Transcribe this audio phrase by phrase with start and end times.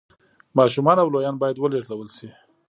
[0.57, 2.27] ماشومان او لویان باید ولېږدول شي